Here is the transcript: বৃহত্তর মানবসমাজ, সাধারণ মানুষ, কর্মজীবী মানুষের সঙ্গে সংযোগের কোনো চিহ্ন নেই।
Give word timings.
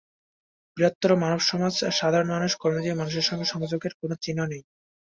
বৃহত্তর 0.77 1.11
মানবসমাজ, 1.15 1.73
সাধারণ 1.99 2.29
মানুষ, 2.29 2.51
কর্মজীবী 2.55 2.95
মানুষের 2.97 3.27
সঙ্গে 3.29 3.45
সংযোগের 3.45 3.93
কোনো 3.99 4.15
চিহ্ন 4.23 4.39
নেই। 4.45 4.61